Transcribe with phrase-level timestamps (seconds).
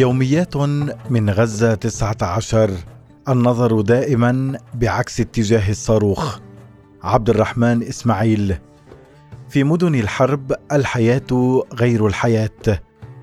[0.00, 0.56] يوميات
[1.10, 2.70] من غزة 19
[3.28, 6.38] النظر دائما بعكس اتجاه الصاروخ
[7.02, 8.58] عبد الرحمن إسماعيل.
[9.48, 12.80] في مدن الحرب الحياة غير الحياة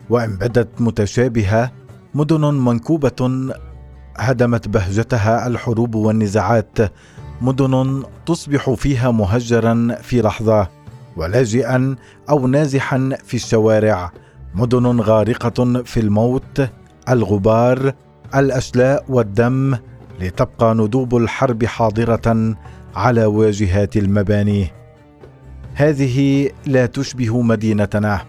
[0.09, 1.71] وإن بدت متشابهة
[2.13, 3.51] مدن منكوبة
[4.17, 6.77] هدمت بهجتها الحروب والنزاعات.
[7.41, 10.67] مدن تصبح فيها مهجرا في لحظة
[11.15, 11.95] ولاجئا
[12.29, 14.11] أو نازحا في الشوارع.
[14.57, 16.69] مدن غارقة في الموت
[17.09, 17.93] الغبار
[18.35, 19.77] الاشلاء والدم
[20.21, 22.55] لتبقى ندوب الحرب حاضرة
[22.95, 24.67] على واجهات المباني.
[25.73, 28.21] هذه لا تشبه مدينتنا.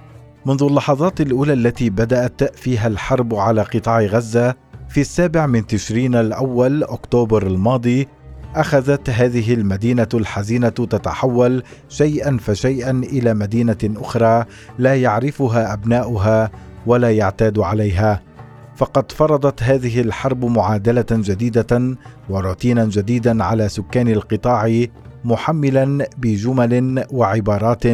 [0.47, 4.55] منذ اللحظات الأولى التي بدأت فيها الحرب على قطاع غزة
[4.89, 8.09] في السابع من تشرين الأول أكتوبر الماضي
[8.57, 14.45] أخذت هذه المدينة الحزينة تتحول شيئا فشيئا إلى مدينة أخرى
[14.79, 16.51] لا يعرفها أبناؤها
[16.87, 18.23] ولا يعتاد عليها.
[18.77, 21.97] فقد فرضت هذه الحرب معادلة جديدة
[22.31, 24.85] وروتينا جديدا على سكان القطاع
[25.25, 27.85] محملا بجمل وعبارات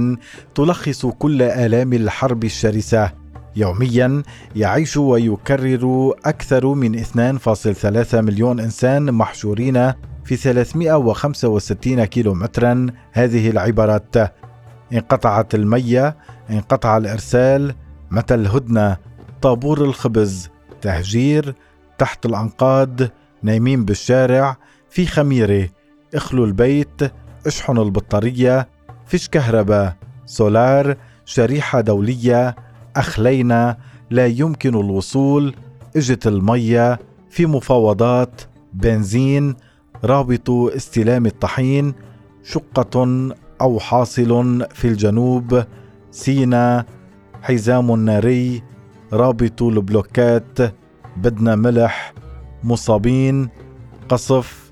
[0.55, 3.11] تلخص كل آلام الحرب الشرسة.
[3.56, 4.22] يوميا
[4.56, 9.92] يعيش ويكرر أكثر من 2.3 مليون إنسان محشورين
[10.25, 12.86] في 365 كيلومترا.
[13.12, 14.17] هذه العبارات
[14.92, 16.17] انقطعت المية
[16.50, 17.75] انقطع الإرسال.
[18.11, 18.97] متى الهدنة؟
[19.42, 20.50] طابور الخبز.
[20.83, 21.55] تهجير
[21.98, 23.00] تحت الأنقاض.
[23.42, 24.56] نايمين بالشارع.
[24.91, 25.69] في خميرة.
[26.14, 27.02] اخلوا البيت.
[27.47, 28.69] اشحنوا البطارية.
[29.06, 29.97] فيش كهرباء.
[30.27, 30.97] سولار.
[31.25, 32.56] شريحة دولية.
[32.97, 33.77] أخلينا.
[34.11, 35.55] لا يمكن الوصول.
[35.97, 36.98] اجت المية.
[37.30, 38.41] في مفاوضات.
[38.72, 39.56] بنزين.
[40.05, 41.94] رابط استلام الطحين
[42.42, 43.06] شقة
[43.60, 45.64] أو حاصل في الجنوب
[46.11, 46.84] سينا
[47.42, 48.62] حزام ناري
[49.12, 50.58] رابط البلوكات
[51.17, 52.14] بدنا ملح
[52.64, 53.48] مصابين
[54.08, 54.70] قصف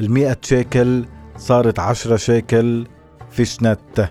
[0.00, 1.04] المئة شيكل
[1.36, 2.86] صارت عشرة شيكل
[3.30, 4.10] فيشنت.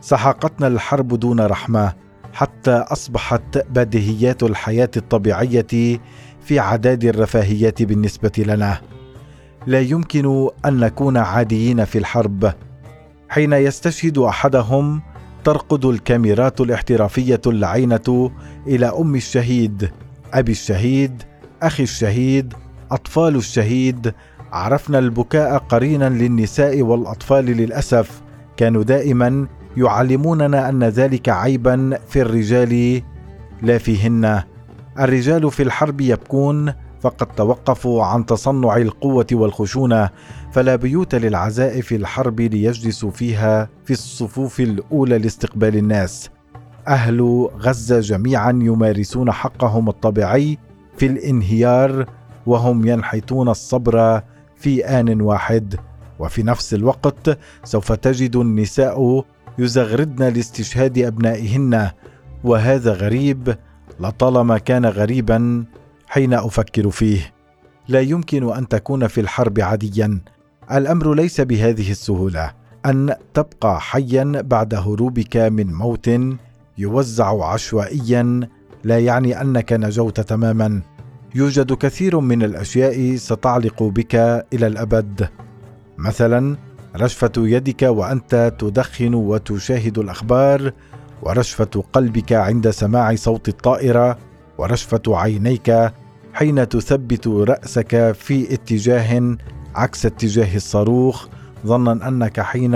[0.00, 1.92] سحقتنا الحرب دون رحمة
[2.32, 6.00] حتى أصبحت بديهيات الحياة الطبيعية
[6.40, 8.80] في عداد الرفاهيات بالنسبة لنا.
[9.66, 12.52] لا يمكن أن نكون عاديين في الحرب.
[13.28, 15.02] حين يستشهد أحدهم
[15.44, 18.30] ترقد الكاميرات الاحترافية اللعينة
[18.66, 19.90] إلى أم الشهيد
[20.34, 21.22] أبي الشهيد
[21.62, 22.54] أخي الشهيد
[22.90, 24.12] أطفال الشهيد.
[24.52, 28.22] عرفنا البكاء قرينا للنساء والأطفال للأسف.
[28.56, 29.46] كانوا دائما
[29.76, 33.02] يعلموننا أن ذلك عيبا في الرجال
[33.62, 34.42] لا فيهن.
[34.98, 36.72] الرجال في الحرب يبكون
[37.06, 40.10] فقد توقفوا عن تصنع القوة والخشونة
[40.52, 46.30] فلا بيوت للعزاء في الحرب ليجلسوا فيها في الصفوف الأولى لاستقبال الناس.
[46.88, 50.58] أهل غزة جميعا يمارسون حقهم الطبيعي
[50.96, 52.06] في الانهيار
[52.46, 54.22] وهم ينحتون الصبر
[54.56, 55.76] في آن واحد.
[56.18, 59.24] وفي نفس الوقت سوف تجد النساء
[59.58, 61.90] يزغردن لاستشهاد أبنائهن
[62.44, 63.56] وهذا غريب
[64.00, 65.64] لطالما كان غريبا
[66.16, 67.34] حين أفكر فيه
[67.88, 70.20] لا يمكن أن تكون في الحرب عاديا.
[70.72, 72.52] الأمر ليس بهذه السهولة.
[72.86, 76.10] أن تبقى حيا بعد هروبك من موت
[76.78, 78.48] يوزع عشوائيا
[78.84, 80.80] لا يعني أنك نجوت تماما.
[81.34, 84.14] يوجد كثير من الأشياء ستعلق بك
[84.52, 85.28] إلى الأبد.
[85.98, 86.56] مثلا
[86.96, 90.72] رشفة يدك وأنت تدخن وتشاهد الأخبار
[91.22, 94.18] ورشفة قلبك عند سماع صوت الطائرة
[94.58, 95.92] ورشفة عينيك
[96.36, 99.36] حين تثبت رأسك في اتجاه
[99.74, 101.26] عكس اتجاه الصاروخ
[101.66, 102.72] ظنا أنك حين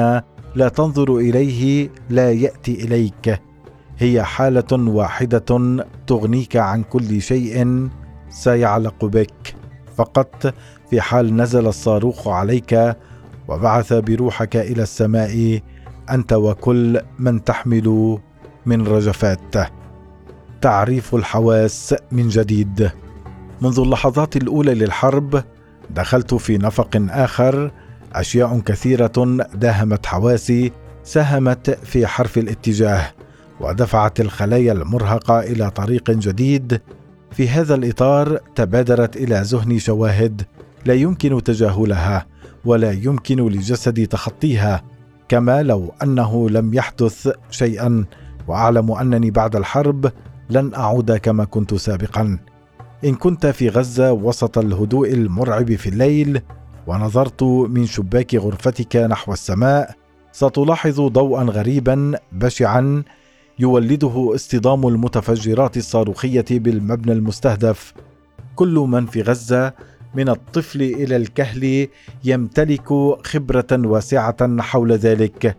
[0.54, 3.40] لا تنظر إليه لا يأتي إليك.
[3.98, 7.88] هي حالة واحدة تغنيك عن كل شيء
[8.30, 9.54] سيعلق بك.
[9.96, 10.54] فقط
[10.90, 12.96] في حال نزل الصاروخ عليك
[13.48, 15.60] وبعث بروحك إلى السماء
[16.10, 18.18] أنت وكل من تحمل
[18.66, 19.56] من رجفات.
[20.60, 22.90] تعريف الحواس من جديد.
[23.62, 25.44] منذ اللحظات الأولى للحرب
[25.90, 27.70] دخلت في نفق آخر
[28.12, 29.12] أشياء كثيرة
[29.54, 30.72] داهمت حواسي
[31.04, 33.12] ساهمت في حرف الاتجاه
[33.60, 36.80] ودفعت الخلايا المرهقة إلى طريق جديد.
[37.30, 40.42] في هذا الإطار تبادرت إلى ذهني شواهد
[40.84, 42.26] لا يمكن تجاهلها
[42.64, 44.82] ولا يمكن لجسدي تخطيها
[45.28, 48.04] كما لو أنه لم يحدث شيئا
[48.48, 50.12] وأعلم أنني بعد الحرب
[50.50, 52.38] لن أعود كما كنت سابقا.
[53.04, 56.40] إن كنت في غزة وسط الهدوء المرعب في الليل
[56.86, 59.94] ونظرت من شباك غرفتك نحو السماء
[60.32, 63.02] ستلاحظ ضوءا غريبا بشعا
[63.58, 67.94] يولده اصطدام المتفجرات الصاروخية بالمبنى المستهدف.
[68.56, 69.74] كل من في غزة
[70.14, 71.88] من الطفل إلى الكهل
[72.24, 72.88] يمتلك
[73.24, 75.56] خبرة واسعة حول ذلك.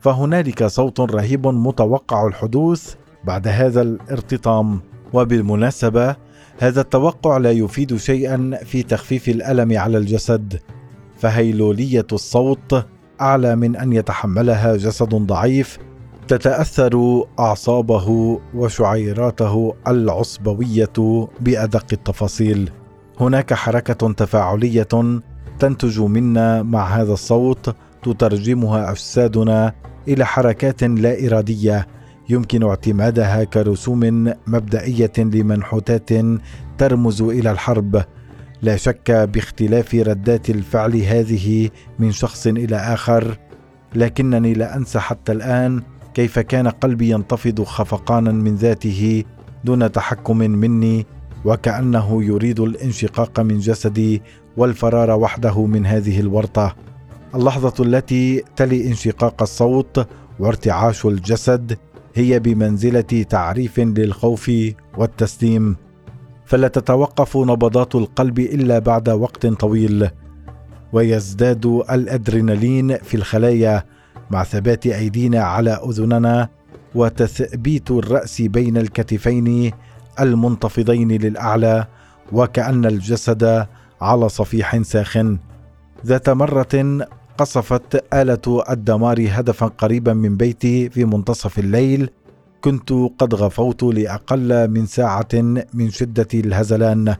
[0.00, 2.94] فهنالك صوت رهيب متوقع الحدوث
[3.24, 4.80] بعد هذا الارتطام.
[5.12, 6.16] وبالمناسبة
[6.58, 10.60] هذا التوقع لا يفيد شيئا في تخفيف الألم على الجسد
[11.18, 12.84] فهيلولية الصوت
[13.20, 15.78] أعلى من أن يتحملها جسد ضعيف
[16.28, 22.70] تتأثر أعصابه وشعيراته العصبوية بأدق التفاصيل.
[23.20, 24.88] هناك حركة تفاعلية
[25.58, 29.72] تنتج منا مع هذا الصوت تترجمها أجسادنا
[30.08, 31.86] إلى حركات لا إرادية
[32.28, 36.10] يمكن اعتمادها كرسوم مبدئية لمنحوتات
[36.78, 38.04] ترمز إلى الحرب.
[38.62, 43.38] لا شك باختلاف ردات الفعل هذه من شخص إلى آخر
[43.94, 45.82] لكنني لا أنسى حتى الآن
[46.14, 49.24] كيف كان قلبي ينتفض خفقانا من ذاته
[49.64, 51.06] دون تحكم مني
[51.44, 54.22] وكأنه يريد الانشقاق من جسدي
[54.56, 56.76] والفرار وحده من هذه الورطة.
[57.34, 60.06] اللحظة التي تلي انشقاق الصوت
[60.38, 61.78] وارتعاش الجسد
[62.14, 64.50] هي بمنزلة تعريف للخوف
[64.96, 65.76] والتسليم.
[66.46, 70.08] فلا تتوقف نبضات القلب إلا بعد وقت طويل.
[70.92, 73.84] ويزداد الأدرينالين في الخلايا
[74.30, 76.48] مع ثبات أيدينا على أذننا
[76.94, 79.72] وتثبيت الرأس بين الكتفين
[80.20, 81.86] المنتفضين للأعلى
[82.32, 83.66] وكأن الجسد
[84.00, 85.38] على صفيح ساخن.
[86.06, 87.06] ذات مرة
[87.38, 92.10] قصفت آلة الدمار هدفا قريبا من بيتي في منتصف الليل.
[92.60, 95.28] كنت قد غفوت لأقل من ساعة
[95.74, 97.16] من شدة الهزلان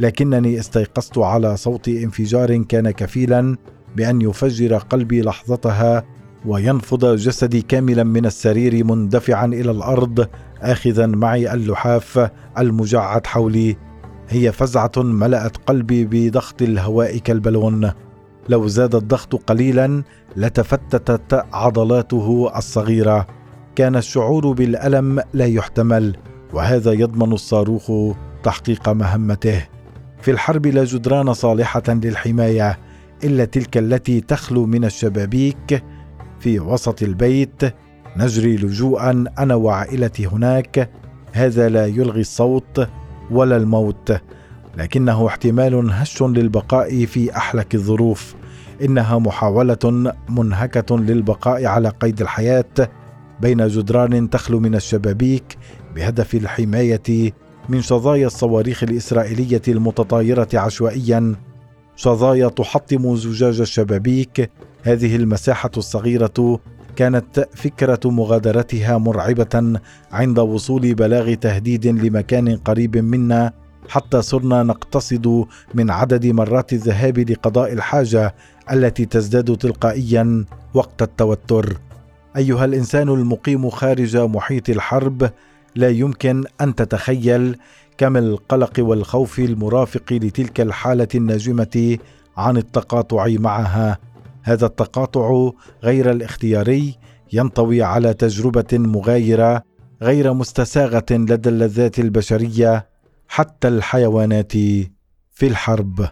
[0.00, 3.56] لكنني استيقظت على صوت انفجار كان كفيلا
[3.96, 6.04] بأن يفجر قلبي لحظتها
[6.46, 10.28] وينفض جسدي كاملا من السرير مندفعا إلى الأرض
[10.62, 13.76] اخذا معي اللحاف المجعد حولي.
[14.28, 17.90] هي فزعة ملأت قلبي بضغط الهواء كالبالون.
[18.48, 20.02] لو زاد الضغط قليلا
[20.36, 23.26] لتفتتت عضلاته الصغيرة.
[23.76, 26.16] كان الشعور بالألم لا يحتمل
[26.52, 27.92] وهذا يضمن الصاروخ
[28.42, 29.66] تحقيق مهمته.
[30.20, 32.78] في الحرب لا جدران صالحة للحماية
[33.24, 35.82] إلا تلك التي تخلو من الشبابيك.
[36.40, 37.62] في وسط البيت
[38.16, 40.90] نجري لجوءا أنا وعائلتي هناك.
[41.32, 42.88] هذا لا يلغي الصوت
[43.30, 44.12] ولا الموت.
[44.76, 48.34] لكنه احتمال هش للبقاء في أحلك الظروف.
[48.82, 52.90] إنها محاولة منهكة للبقاء على قيد الحياة
[53.40, 55.58] بين جدران تخلو من الشبابيك
[55.94, 57.32] بهدف الحماية
[57.68, 61.34] من شظايا الصواريخ الإسرائيلية المتطايرة عشوائيا.
[61.96, 64.50] شظايا تحطم زجاج الشبابيك.
[64.82, 66.60] هذه المساحة الصغيرة
[66.96, 69.80] كانت فكرة مغادرتها مرعبة
[70.12, 73.52] عند وصول بلاغ تهديد لمكان قريب منا
[73.92, 75.44] حتى صرنا نقتصد
[75.74, 78.34] من عدد مرات الذهاب لقضاء الحاجة
[78.72, 80.44] التي تزداد تلقائيا
[80.74, 81.76] وقت التوتر.
[82.36, 85.30] أيها الإنسان المقيم خارج محيط الحرب
[85.76, 87.56] لا يمكن أن تتخيل
[87.98, 91.98] كم القلق والخوف المرافق لتلك الحالة الناجمة
[92.36, 93.98] عن التقاطع معها.
[94.42, 95.50] هذا التقاطع
[95.84, 96.98] غير الاختياري
[97.32, 99.62] ينطوي على تجربة مغايرة
[100.02, 102.91] غير مستساغة لدى اللذات البشرية
[103.34, 104.52] حتى الحيوانات
[105.30, 106.08] في الحرب.